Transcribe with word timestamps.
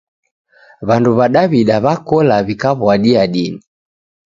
Wandu 0.87 1.09
w'a 1.17 1.27
dawida 1.35 1.75
w'akola 1.83 2.35
wikaw'uadia 2.45 3.23
dini 3.33 3.59